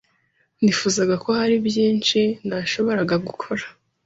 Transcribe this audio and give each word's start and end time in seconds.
Nifuzaga 0.63 1.15
ko 1.23 1.29
hari 1.39 1.55
byinshi 1.67 2.19
nashoboraga 2.47 3.15
gukora. 3.27 3.65